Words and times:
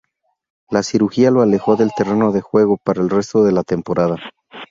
La 0.71 0.81
cirugía 0.81 1.29
lo 1.29 1.43
alejó 1.43 1.75
del 1.75 1.91
terreno 1.95 2.31
de 2.31 2.41
juego 2.41 2.77
para 2.83 3.03
el 3.03 3.09
resto 3.11 3.43
de 3.43 3.51
la 3.51 3.61
temporada. 3.61 4.17